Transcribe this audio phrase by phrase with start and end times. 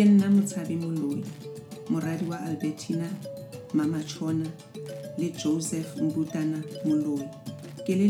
[0.00, 1.24] ke nna motshabi moloi
[1.90, 3.08] moradi wa albertina
[5.18, 7.28] le joseph mbutana moloi.
[7.86, 8.08] Ke le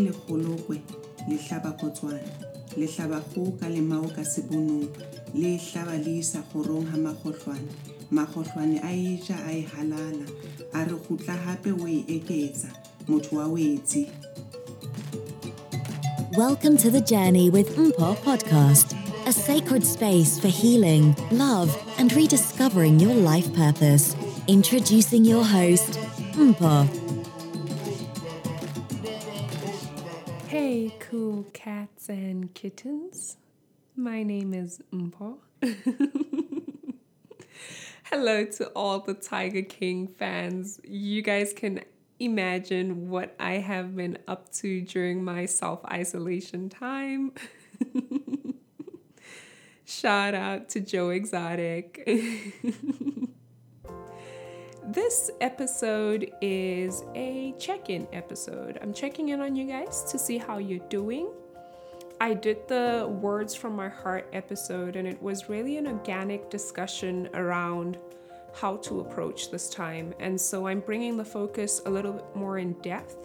[4.08, 4.86] ka sebonong
[5.34, 6.22] le le
[9.14, 10.26] isa a e halala
[10.72, 10.94] a re
[11.72, 12.68] o e eketsa
[13.08, 14.06] motho wa wetsi
[16.38, 18.99] Welcome to the Journey with Mpho podcast,
[19.30, 21.70] a sacred space for healing, love,
[22.00, 24.16] and rediscovering your life purpose.
[24.48, 25.92] Introducing your host,
[26.32, 26.88] Mpho.
[30.48, 33.36] Hey, cool cats and kittens.
[33.94, 35.36] My name is Mpho.
[38.10, 40.80] Hello to all the Tiger King fans.
[40.82, 41.84] You guys can
[42.18, 47.30] imagine what I have been up to during my self isolation time.
[49.90, 52.04] Shout out to Joe Exotic.
[54.86, 58.78] this episode is a check in episode.
[58.80, 61.28] I'm checking in on you guys to see how you're doing.
[62.20, 67.28] I did the Words from My Heart episode, and it was really an organic discussion
[67.34, 67.98] around
[68.54, 70.14] how to approach this time.
[70.20, 73.16] And so I'm bringing the focus a little bit more in depth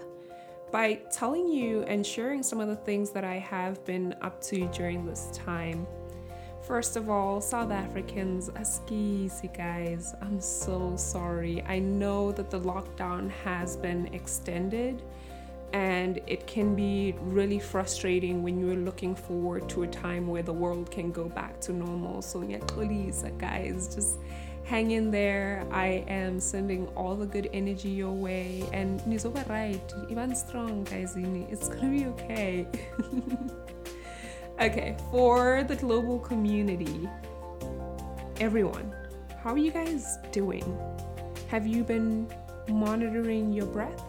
[0.71, 4.67] by telling you and sharing some of the things that I have been up to
[4.69, 5.85] during this time.
[6.67, 11.61] First of all, South Africans, askisi guys, I'm so sorry.
[11.67, 15.03] I know that the lockdown has been extended
[15.73, 20.53] and it can be really frustrating when you're looking forward to a time where the
[20.53, 22.23] world can go back to normal.
[22.23, 24.17] So, please, uh, guys, just
[24.63, 25.67] hang in there.
[25.71, 31.13] I am sending all the good energy your way, and nizoba right, even strong, guys.
[31.15, 32.67] It's gonna be okay.
[34.59, 37.09] okay, for the global community,
[38.39, 38.93] everyone,
[39.43, 40.79] how are you guys doing?
[41.47, 42.27] Have you been
[42.69, 44.01] monitoring your breath?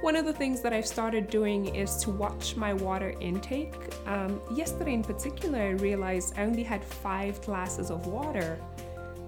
[0.00, 3.74] One of the things that I've started doing is to watch my water intake.
[4.06, 8.58] Um, yesterday, in particular, I realized I only had five glasses of water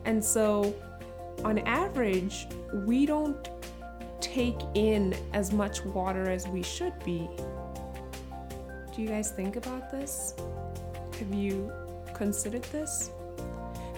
[0.04, 0.74] and so,
[1.44, 3.48] on average, we don't
[4.20, 7.28] take in as much water as we should be.
[8.94, 10.34] Do you guys think about this?
[11.18, 11.72] Have you
[12.12, 13.10] considered this?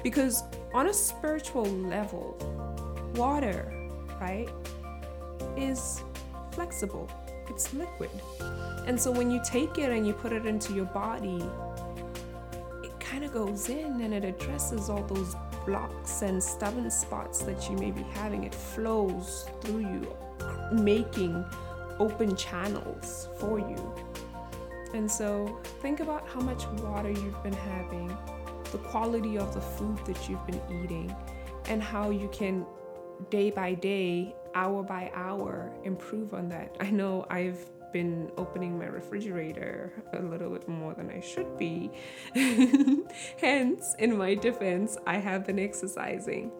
[0.04, 2.36] Because on a spiritual level,
[3.16, 3.72] water,
[4.20, 4.48] right,
[5.56, 6.04] is
[6.52, 7.10] flexible,
[7.48, 8.10] it's liquid.
[8.86, 11.42] And so when you take it and you put it into your body,
[12.84, 15.34] it kind of goes in and it addresses all those
[15.66, 20.16] blocks and stubborn spots that you may be having, it flows through you,
[20.72, 21.44] making
[21.98, 23.94] open channels for you.
[24.94, 28.16] And so think about how much water you've been having,
[28.70, 31.14] the quality of the food that you've been eating,
[31.66, 32.64] and how you can
[33.28, 36.76] day by day, hour by hour, improve on that.
[36.80, 37.58] I know I've
[37.92, 41.90] been opening my refrigerator a little bit more than I should be.
[43.38, 46.52] Hence, in my defense, I have been exercising.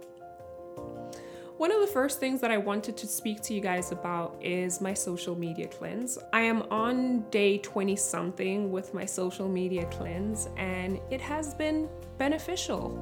[1.65, 4.83] One of the first things that I wanted to speak to you guys about is
[4.83, 6.19] my social media cleanse.
[6.31, 11.89] I am on day 20 something with my social media cleanse, and it has been
[12.19, 12.93] beneficial.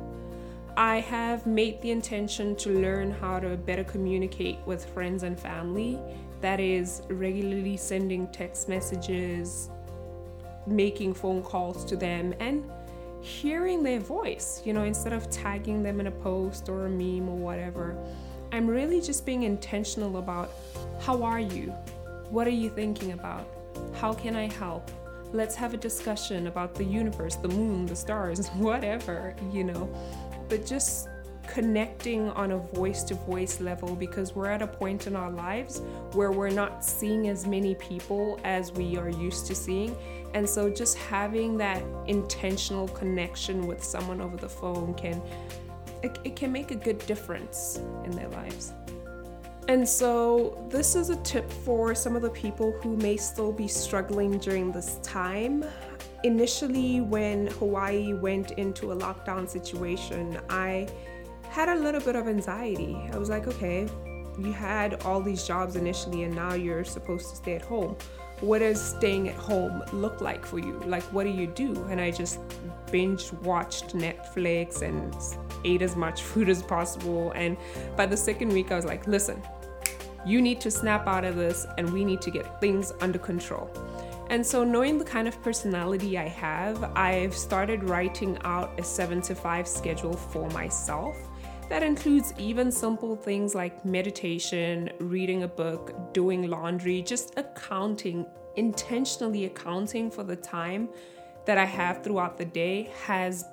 [0.76, 5.98] I have made the intention to learn how to better communicate with friends and family
[6.40, 9.70] that is regularly sending text messages,
[10.68, 12.70] making phone calls to them, and
[13.22, 17.28] hearing their voice, you know, instead of tagging them in a post or a meme
[17.28, 17.96] or whatever.
[18.52, 20.52] I'm really just being intentional about
[21.00, 21.70] how are you?
[22.28, 23.48] What are you thinking about?
[23.94, 24.90] How can I help?
[25.32, 29.90] Let's have a discussion about the universe, the moon, the stars, whatever, you know.
[30.50, 31.08] But just
[31.48, 35.80] connecting on a voice to voice level because we're at a point in our lives
[36.12, 39.96] where we're not seeing as many people as we are used to seeing.
[40.34, 45.22] And so just having that intentional connection with someone over the phone can
[46.02, 48.72] it, it can make a good difference in their lives.
[49.68, 53.68] And so, this is a tip for some of the people who may still be
[53.68, 55.64] struggling during this time.
[56.24, 60.88] Initially, when Hawaii went into a lockdown situation, I
[61.48, 62.96] had a little bit of anxiety.
[63.12, 63.86] I was like, okay,
[64.38, 67.96] you had all these jobs initially and now you're supposed to stay at home.
[68.40, 70.80] What does staying at home look like for you?
[70.86, 71.74] Like, what do you do?
[71.90, 72.40] And I just
[72.90, 75.14] binge watched Netflix and
[75.64, 77.32] ate as much food as possible.
[77.32, 77.56] And
[77.96, 79.42] by the second week, I was like, listen,
[80.24, 83.70] you need to snap out of this and we need to get things under control.
[84.30, 89.20] And so, knowing the kind of personality I have, I've started writing out a seven
[89.22, 91.16] to five schedule for myself.
[91.68, 98.26] That includes even simple things like meditation, reading a book, doing laundry, just accounting,
[98.56, 100.88] intentionally accounting for the time
[101.44, 103.44] that I have throughout the day has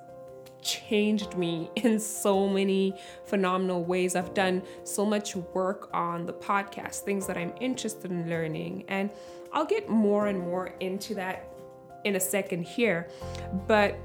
[0.62, 4.16] changed me in so many phenomenal ways.
[4.16, 8.84] I've done so much work on the podcast, things that I'm interested in learning.
[8.88, 9.10] And
[9.52, 11.52] I'll get more and more into that
[12.04, 13.08] in a second here.
[13.66, 13.98] But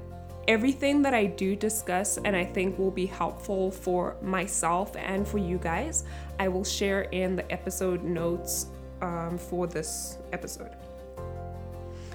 [0.48, 5.38] everything that I do discuss and I think will be helpful for myself and for
[5.38, 6.04] you guys,
[6.38, 8.66] I will share in the episode notes
[9.02, 10.76] um, for this episode.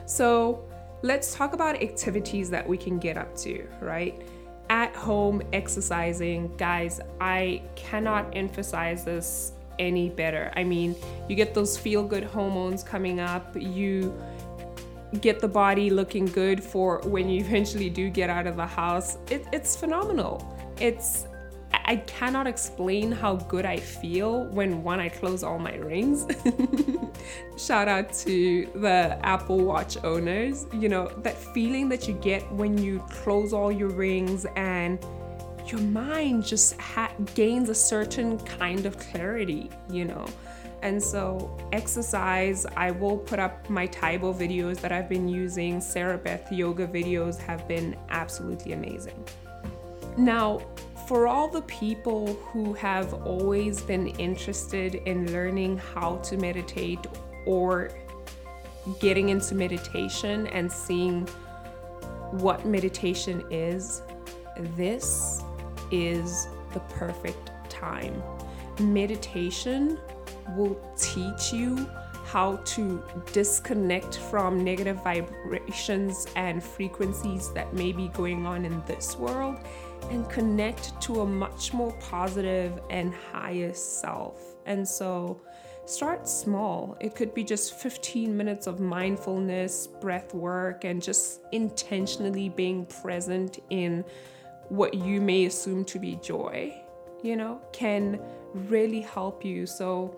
[0.05, 0.65] So,
[1.01, 4.21] let's talk about activities that we can get up to, right?
[4.69, 10.51] At home exercising, guys, I cannot emphasize this any better.
[10.55, 10.95] I mean,
[11.27, 14.15] you get those feel good hormones coming up, you
[15.19, 19.17] get the body looking good for when you eventually do get out of the house.
[19.29, 20.57] It, it's phenomenal.
[20.79, 21.27] It's
[21.73, 26.25] I cannot explain how good I feel when one I close all my rings.
[27.71, 30.65] Shout out to the Apple Watch owners.
[30.73, 34.99] You know, that feeling that you get when you close all your rings and
[35.67, 40.25] your mind just ha- gains a certain kind of clarity, you know.
[40.81, 45.79] And so, exercise, I will put up my Tae Bo videos that I've been using.
[45.79, 49.25] Sarah Beth yoga videos have been absolutely amazing.
[50.17, 50.59] Now,
[51.07, 56.99] for all the people who have always been interested in learning how to meditate
[57.45, 57.91] or
[58.99, 61.27] getting into meditation and seeing
[62.31, 64.01] what meditation is,
[64.75, 65.41] this
[65.91, 68.21] is the perfect time.
[68.79, 69.99] Meditation
[70.55, 71.87] will teach you
[72.25, 73.03] how to
[73.33, 79.57] disconnect from negative vibrations and frequencies that may be going on in this world
[80.09, 84.55] and connect to a much more positive and higher self.
[84.65, 85.41] And so,
[85.85, 86.97] start small.
[86.99, 93.59] It could be just 15 minutes of mindfulness, breath work, and just intentionally being present
[93.69, 94.05] in
[94.69, 96.73] what you may assume to be joy,
[97.23, 98.21] you know, can
[98.53, 99.65] really help you.
[99.65, 100.15] So,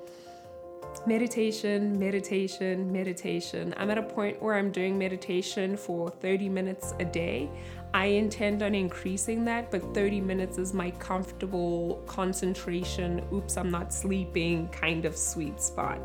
[1.08, 3.74] meditation, meditation, meditation.
[3.78, 7.50] I'm at a point where I'm doing meditation for 30 minutes a day.
[7.94, 13.94] I intend on increasing that, but 30 minutes is my comfortable concentration, oops, I'm not
[13.94, 16.00] sleeping kind of sweet spot.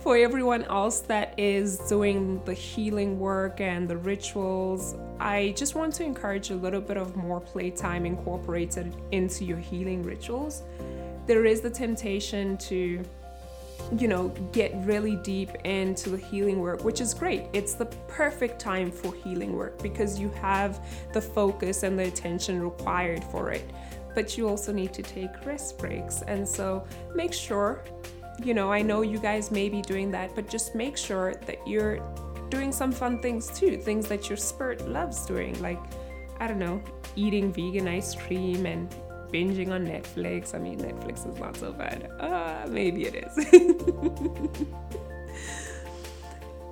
[0.00, 5.94] For everyone else that is doing the healing work and the rituals, I just want
[5.94, 10.62] to encourage a little bit of more playtime incorporated into your healing rituals.
[11.26, 13.04] There is the temptation to
[13.98, 17.46] you know, get really deep into the healing work, which is great.
[17.52, 22.62] It's the perfect time for healing work because you have the focus and the attention
[22.62, 23.68] required for it.
[24.14, 26.22] But you also need to take rest breaks.
[26.22, 27.82] And so make sure,
[28.42, 31.66] you know, I know you guys may be doing that, but just make sure that
[31.66, 32.00] you're
[32.48, 35.80] doing some fun things too, things that your spirit loves doing, like,
[36.40, 36.82] I don't know,
[37.16, 38.92] eating vegan ice cream and
[39.32, 40.54] binging on Netflix.
[40.54, 42.10] I mean, Netflix is not so bad.
[42.18, 44.66] Uh, maybe it is.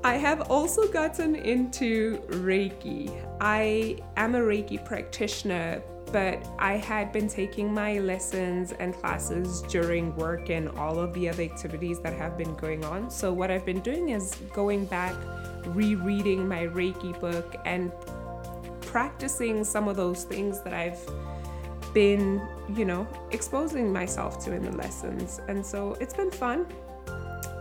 [0.04, 3.12] I have also gotten into Reiki.
[3.40, 10.14] I am a Reiki practitioner, but I had been taking my lessons and classes during
[10.16, 13.10] work and all of the other activities that have been going on.
[13.10, 15.14] So, what I've been doing is going back,
[15.66, 17.92] rereading my Reiki book, and
[18.80, 21.00] practicing some of those things that I've
[21.94, 22.40] been,
[22.74, 25.40] you know, exposing myself to in the lessons.
[25.48, 26.66] And so it's been fun.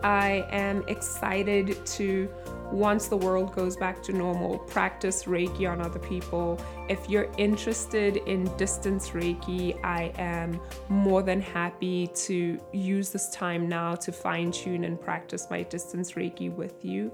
[0.03, 2.29] I am excited to,
[2.71, 6.59] once the world goes back to normal, practice Reiki on other people.
[6.87, 13.67] If you're interested in distance Reiki, I am more than happy to use this time
[13.67, 17.11] now to fine tune and practice my distance Reiki with you.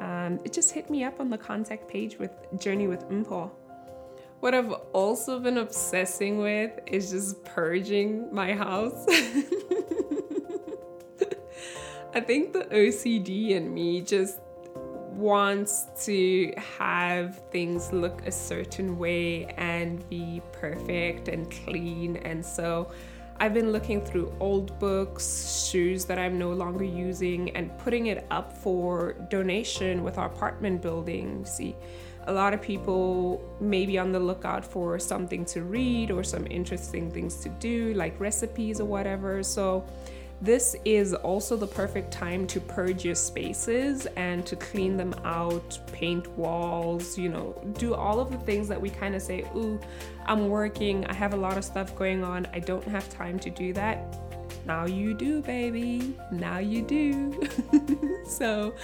[0.00, 3.50] Um, it just hit me up on the contact page with Journey with Mpho.
[4.40, 9.04] What I've also been obsessing with is just purging my house.
[12.14, 14.38] I think the OCD in me just
[15.10, 22.18] wants to have things look a certain way and be perfect and clean.
[22.18, 22.92] And so
[23.40, 28.24] I've been looking through old books, shoes that I'm no longer using, and putting it
[28.30, 31.44] up for donation with our apartment building.
[31.44, 31.74] See,
[32.28, 36.46] a lot of people may be on the lookout for something to read or some
[36.50, 39.42] interesting things to do, like recipes or whatever.
[39.42, 39.82] So
[40.42, 45.80] this is also the perfect time to purge your spaces and to clean them out,
[45.90, 49.80] paint walls, you know, do all of the things that we kind of say, Ooh,
[50.26, 53.48] I'm working, I have a lot of stuff going on, I don't have time to
[53.48, 54.18] do that.
[54.66, 56.14] Now you do, baby.
[56.30, 57.40] Now you do.
[58.28, 58.74] so,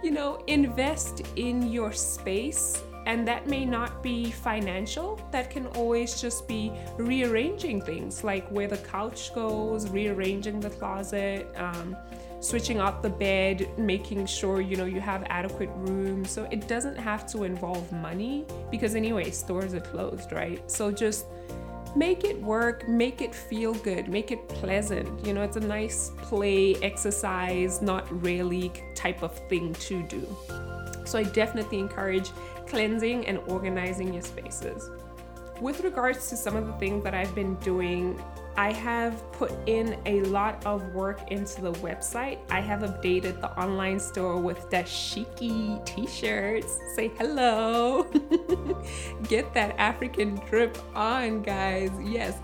[0.00, 6.20] you know, invest in your space and that may not be financial, that can always
[6.20, 11.96] just be rearranging things like where the couch goes, rearranging the closet, um,
[12.40, 16.24] switching out the bed, making sure you know you have adequate room.
[16.24, 20.70] So it doesn't have to involve money because, anyway, stores are closed, right?
[20.70, 21.26] So just
[21.94, 25.26] make it work, make it feel good, make it pleasant.
[25.26, 30.26] You know, it's a nice play, exercise, not really type of thing to do.
[31.04, 32.30] So I definitely encourage
[32.66, 34.90] cleansing and organizing your spaces.
[35.60, 38.20] With regards to some of the things that I've been doing,
[38.56, 42.38] I have put in a lot of work into the website.
[42.50, 46.78] I have updated the online store with dashiki t-shirts.
[46.94, 48.04] Say hello.
[49.28, 51.90] Get that African drip on, guys.
[52.02, 52.38] Yes.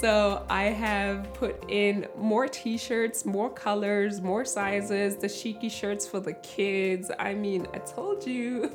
[0.00, 6.34] So I have put in more t-shirts, more colors, more sizes, dashiki shirts for the
[6.34, 7.10] kids.
[7.18, 8.70] I mean, I told you.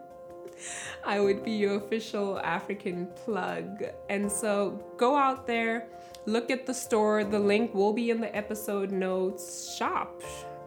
[1.04, 3.84] I would be your official African plug.
[4.08, 5.88] And so go out there,
[6.26, 7.24] look at the store.
[7.24, 9.74] The link will be in the episode notes.
[9.76, 10.22] Shop.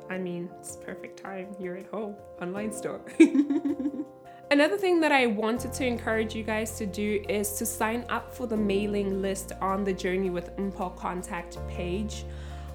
[0.09, 1.55] I mean, it's perfect time.
[1.59, 2.15] You're at home.
[2.41, 3.01] Online store.
[4.51, 8.33] Another thing that I wanted to encourage you guys to do is to sign up
[8.33, 12.25] for the mailing list on the Journey with Mpho contact page.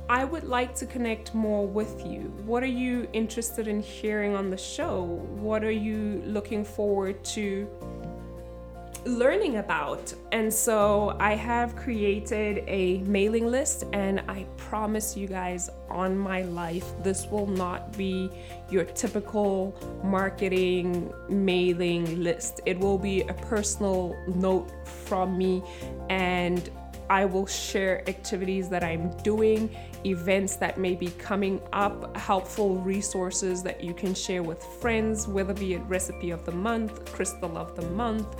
[0.08, 2.32] I would like to connect more with you.
[2.44, 5.02] What are you interested in hearing on the show?
[5.02, 7.68] What are you looking forward to
[9.04, 10.14] learning about?
[10.30, 16.42] And so I have created a mailing list, and I promise you guys on my
[16.42, 18.30] life, this will not be
[18.70, 22.60] your typical marketing mailing list.
[22.64, 25.64] It will be a personal note from me
[26.10, 26.70] and
[27.08, 33.62] I will share activities that I'm doing, events that may be coming up, helpful resources
[33.62, 37.76] that you can share with friends, whether be it recipe of the month, crystal of
[37.76, 38.36] the month,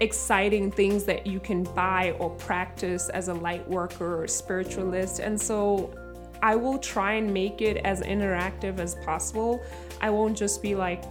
[0.00, 5.18] exciting things that you can buy or practice as a light worker or spiritualist.
[5.18, 5.94] And so
[6.42, 9.62] I will try and make it as interactive as possible.
[10.00, 11.04] I won't just be like,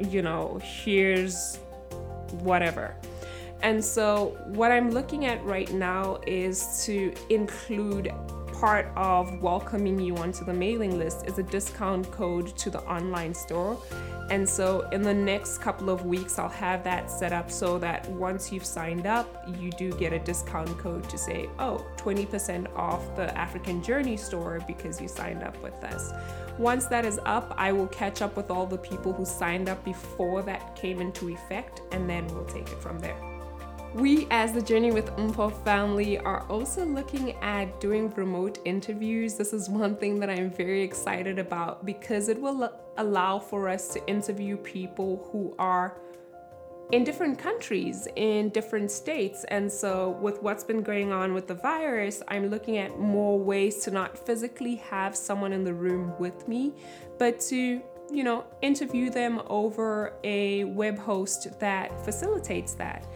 [0.00, 1.56] you know, here's
[2.40, 2.96] whatever.
[3.62, 8.12] And so, what I'm looking at right now is to include
[8.52, 13.34] part of welcoming you onto the mailing list is a discount code to the online
[13.34, 13.78] store.
[14.28, 18.08] And so, in the next couple of weeks, I'll have that set up so that
[18.10, 23.14] once you've signed up, you do get a discount code to say, oh, 20% off
[23.14, 26.12] the African Journey store because you signed up with us.
[26.58, 29.84] Once that is up, I will catch up with all the people who signed up
[29.84, 33.35] before that came into effect, and then we'll take it from there.
[33.96, 39.36] We, as the Journey with Mpho family, are also looking at doing remote interviews.
[39.36, 43.88] This is one thing that I'm very excited about because it will allow for us
[43.94, 45.96] to interview people who are
[46.92, 49.44] in different countries, in different states.
[49.44, 53.78] And so, with what's been going on with the virus, I'm looking at more ways
[53.84, 56.74] to not physically have someone in the room with me,
[57.18, 57.80] but to
[58.12, 63.06] you know, interview them over a web host that facilitates that.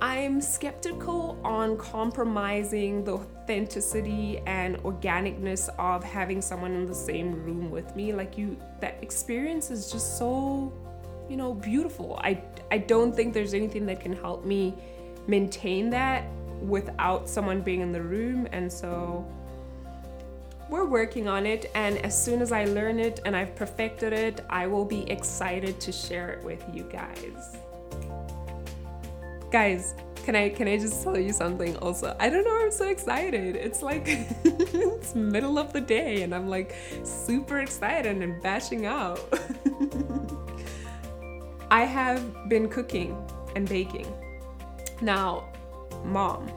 [0.00, 7.68] I'm skeptical on compromising the authenticity and organicness of having someone in the same room
[7.68, 8.12] with me.
[8.12, 10.72] Like you that experience is just so,
[11.28, 12.16] you know, beautiful.
[12.22, 12.40] I
[12.70, 14.74] I don't think there's anything that can help me
[15.26, 16.24] maintain that
[16.62, 19.26] without someone being in the room and so
[20.70, 24.44] we're working on it and as soon as I learn it and I've perfected it,
[24.50, 27.58] I will be excited to share it with you guys
[29.50, 32.14] guys can i can i just tell you something also?
[32.20, 33.56] I don't know i'm so excited.
[33.56, 34.04] It's like
[34.44, 39.20] it's middle of the day and i'm like super excited and bashing out.
[41.70, 43.16] I have been cooking
[43.56, 44.06] and baking.
[45.00, 45.48] Now
[46.04, 46.48] mom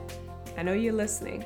[0.57, 1.45] i know you're listening.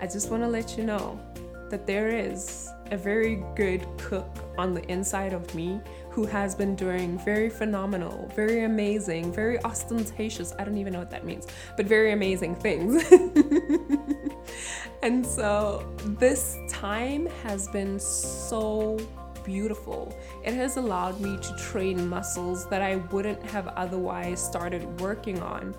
[0.00, 1.20] I just want to let you know
[1.68, 5.80] that there is a very good cook on the inside of me
[6.10, 11.10] who has been doing very phenomenal, very amazing, very ostentatious, I don't even know what
[11.10, 13.02] that means, but very amazing things.
[15.02, 15.88] and so
[16.18, 18.98] this time has been so
[19.44, 20.16] beautiful.
[20.44, 25.74] It has allowed me to train muscles that I wouldn't have otherwise started working on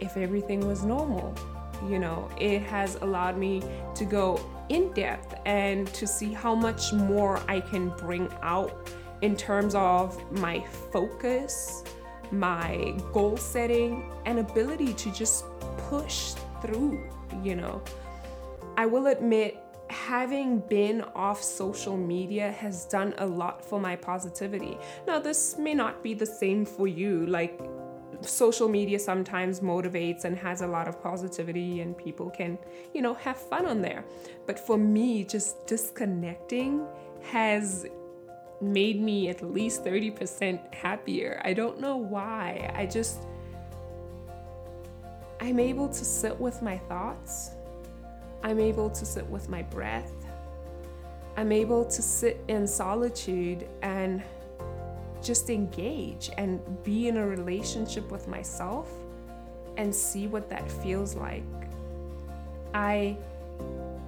[0.00, 1.34] if everything was normal.
[1.88, 3.62] You know, it has allowed me
[3.94, 8.90] to go in depth and to see how much more I can bring out
[9.22, 11.82] in terms of my focus,
[12.30, 15.44] my goal setting, and ability to just
[15.88, 17.02] push through,
[17.42, 17.82] you know.
[18.76, 19.58] I will admit,
[19.90, 24.76] having been off social media has done a lot for my positivity.
[25.06, 27.26] Now, this may not be the same for you.
[27.26, 27.58] Like,
[28.20, 32.58] social media sometimes motivates and has a lot of positivity and people can
[32.92, 34.04] you know have fun on there.
[34.46, 36.86] But for me just disconnecting
[37.22, 37.86] has
[38.60, 41.40] made me at least 30% happier.
[41.44, 42.72] I don't know why.
[42.74, 43.20] I just
[45.40, 47.52] i'm able to sit with my thoughts.
[48.42, 50.12] I'm able to sit with my breath.
[51.36, 54.22] I'm able to sit in solitude and
[55.22, 58.90] just engage and be in a relationship with myself
[59.76, 61.44] and see what that feels like.
[62.74, 63.16] I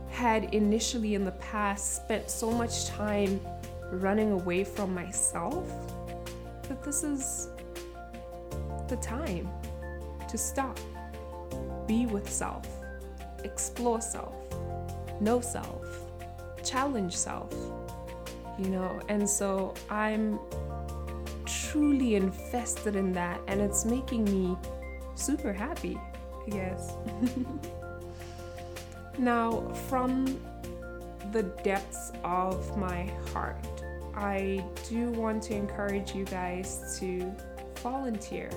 [0.09, 3.41] had initially in the past spent so much time
[3.93, 5.71] running away from myself
[6.69, 7.49] that this is
[8.89, 9.49] the time
[10.29, 10.79] to stop,
[11.87, 12.67] be with self,
[13.45, 14.35] explore self,
[15.21, 15.85] know self,
[16.65, 17.53] challenge self,
[18.59, 19.01] you know.
[19.09, 20.39] And so I'm
[21.71, 24.57] truly invested in that and it's making me
[25.15, 25.97] super happy,
[26.47, 26.95] I guess.
[29.19, 30.41] now, from
[31.31, 33.65] the depths of my heart,
[34.15, 37.33] I do want to encourage you guys to
[37.77, 38.51] volunteer.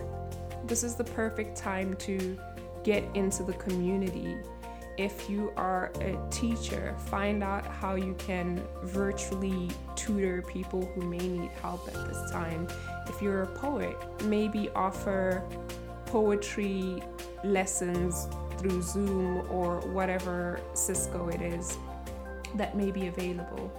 [0.66, 2.38] This is the perfect time to
[2.84, 4.36] get into the community
[4.98, 11.18] if you are a teacher, find out how you can virtually tutor people who may
[11.18, 12.68] need help at this time.
[13.08, 15.44] If you're a poet, maybe offer
[16.06, 17.02] poetry
[17.44, 21.78] lessons through Zoom or whatever Cisco it is
[22.56, 23.72] that may be available.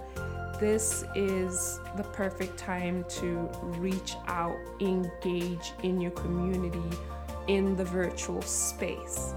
[0.59, 6.97] This is the perfect time to reach out, engage in your community
[7.47, 9.33] in the virtual space.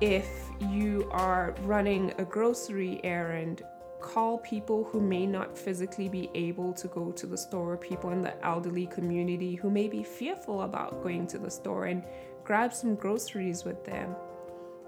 [0.00, 3.62] If you are running a grocery errand,
[4.00, 8.22] call people who may not physically be able to go to the store, people in
[8.22, 12.04] the elderly community who may be fearful about going to the store, and
[12.44, 14.14] grab some groceries with them.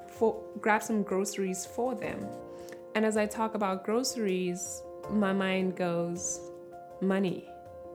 [0.09, 2.27] For, grab some groceries for them.
[2.95, 6.41] And as I talk about groceries, my mind goes
[7.01, 7.49] money,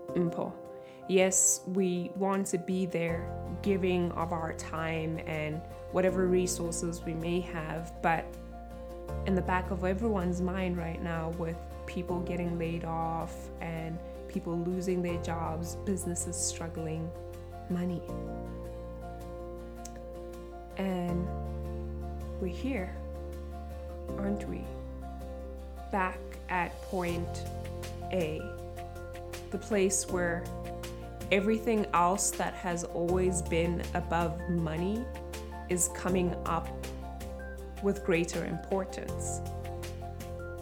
[0.09, 0.51] impo.
[1.07, 7.39] Yes, we want to be there giving of our time and whatever resources we may
[7.39, 7.93] have.
[8.01, 8.25] But
[9.25, 13.97] in the back of everyone's mind right now, with people getting laid off and
[14.27, 17.09] people losing their jobs, businesses struggling,
[17.69, 18.01] money.
[20.77, 21.27] And
[22.39, 22.95] we're here,
[24.17, 24.63] aren't we?
[25.91, 27.43] Back at point
[28.11, 28.41] A,
[29.51, 30.43] the place where
[31.31, 35.03] everything else that has always been above money
[35.69, 36.67] is coming up
[37.83, 39.41] with greater importance.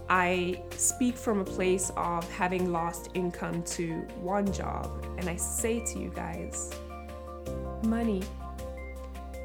[0.09, 5.83] I speak from a place of having lost income to one job, and I say
[5.85, 6.73] to you guys
[7.83, 8.23] money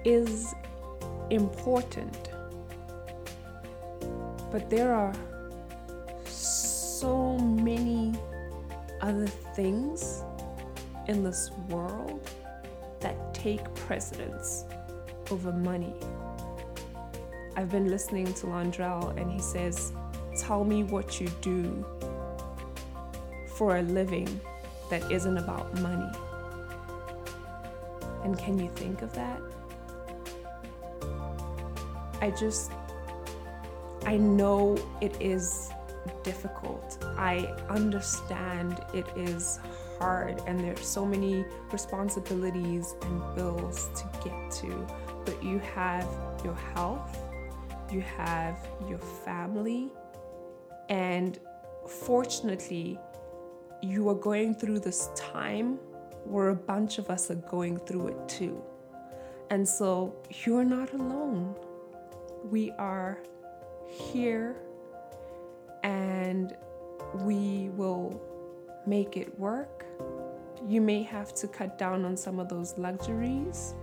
[0.05, 0.55] is
[1.31, 2.31] important,
[4.51, 5.13] but there are
[6.27, 8.15] so many
[9.01, 10.23] other things
[11.09, 12.31] in this world
[13.01, 14.65] that take precedence
[15.33, 15.95] over money.
[17.57, 19.93] I've been listening to Londrell and he says,
[20.39, 21.85] Tell me what you do
[23.57, 24.41] for a living
[24.91, 26.11] that isn't about money.
[28.25, 29.41] And can you think of that?
[32.21, 32.71] I just,
[34.05, 35.71] I know it is
[36.23, 37.05] difficult.
[37.17, 39.59] I understand it is
[39.99, 44.87] hard and there's so many responsibilities and bills to get to
[45.25, 46.07] but you have
[46.45, 47.19] your health,
[47.91, 48.57] you have
[48.89, 49.91] your family,
[50.89, 51.39] and
[51.89, 52.99] fortunately,
[53.83, 55.79] you are going through this time
[56.25, 58.63] where a bunch of us are going through it too.
[59.51, 61.55] And so you're not alone.
[62.45, 63.19] We are
[63.87, 64.57] here
[65.83, 66.57] and
[67.17, 68.21] we will
[68.87, 69.85] make it work.
[70.67, 73.75] You may have to cut down on some of those luxuries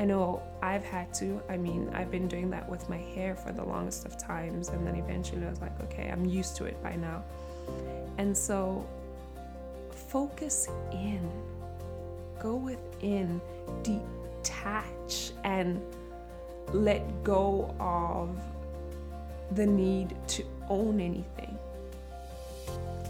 [0.00, 1.42] I know I've had to.
[1.50, 4.86] I mean, I've been doing that with my hair for the longest of times, and
[4.86, 7.22] then eventually I was like, okay, I'm used to it by now.
[8.16, 8.88] And so,
[9.90, 11.30] focus in,
[12.40, 13.42] go within,
[13.82, 15.82] detach, and
[16.72, 18.30] let go of
[19.54, 21.58] the need to own anything.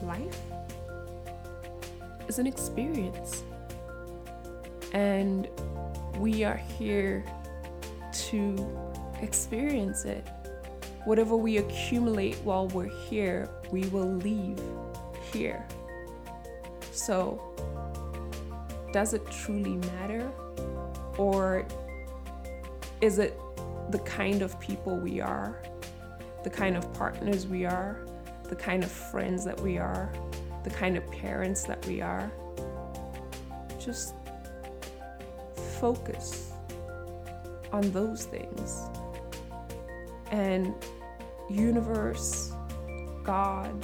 [0.02, 0.40] Life
[2.26, 3.44] is an experience.
[4.92, 5.48] And
[6.20, 7.24] we are here
[8.12, 8.54] to
[9.22, 10.26] experience it.
[11.06, 14.60] Whatever we accumulate while we're here, we will leave
[15.32, 15.66] here.
[16.92, 17.40] So,
[18.92, 20.30] does it truly matter?
[21.16, 21.66] Or
[23.00, 23.40] is it
[23.90, 25.62] the kind of people we are,
[26.44, 28.06] the kind of partners we are,
[28.44, 30.12] the kind of friends that we are,
[30.64, 32.30] the kind of parents that we are?
[33.78, 34.14] Just
[35.80, 36.52] focus
[37.72, 38.82] on those things.
[40.30, 40.74] And
[41.48, 42.52] universe,
[43.24, 43.74] God,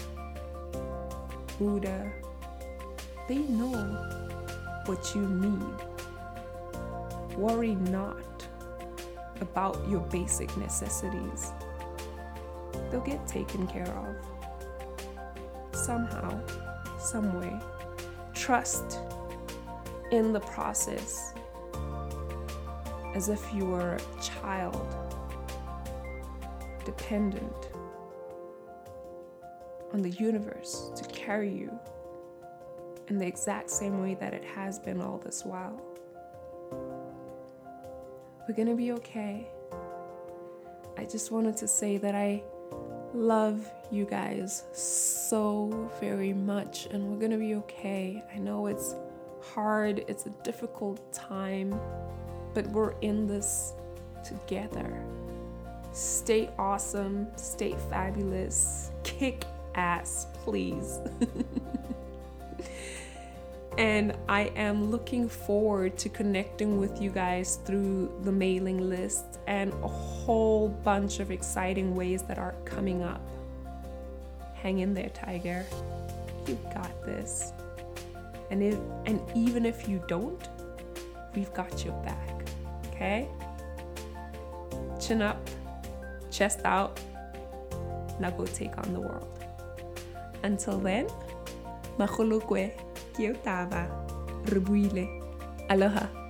[1.59, 2.13] Buddha,
[3.29, 3.83] they know
[4.85, 5.77] what you need.
[7.37, 8.47] Worry not
[9.41, 11.53] about your basic necessities.
[12.91, 14.17] They'll get taken care of.
[15.75, 16.41] Somehow,
[16.99, 17.59] some way.
[18.35, 19.01] Trust
[20.13, 21.35] in the process
[23.17, 24.87] as if you were a child,
[26.85, 27.71] dependent
[29.95, 31.73] on the universe to carry you
[33.09, 35.81] in the exact same way that it has been all this while.
[38.47, 39.49] We're gonna be okay.
[40.99, 42.43] I just wanted to say that I
[43.15, 48.23] love you guys so very much, and we're gonna be okay.
[48.35, 48.95] I know it's
[49.41, 51.81] hard, it's a difficult time,
[52.57, 53.75] but we're in this
[54.25, 54.91] together.
[55.93, 60.99] Stay awesome, stay fabulous, kick ass, please.
[63.79, 69.71] and I am looking forward to connecting with you guys through the mailing list and
[69.83, 73.21] a whole bunch of exciting ways that are coming up.
[74.55, 75.67] Hang in there, Tiger.
[76.47, 77.53] You got this.
[78.51, 80.49] And if and even if you don't,
[81.35, 82.36] we've got your back.
[82.97, 83.29] Okay?
[84.99, 85.37] Chin up,
[86.33, 86.99] chest out.
[88.19, 89.29] Now go take on the world.
[90.43, 91.07] Until then,
[91.99, 92.73] mahulukwe,
[93.13, 93.85] kiotava,
[94.49, 95.07] rebuile.
[95.69, 96.26] Aloha.